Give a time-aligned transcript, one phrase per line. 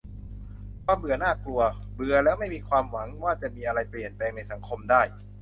[0.85, 1.61] "ความเบื่อน่ากลัว
[1.95, 5.01] เบื่อแล้วไม่มีความหวังว่าจะมีอะไรเปลี่ยนแปลงในสังคมได้"